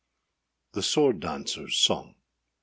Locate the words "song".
1.73-2.15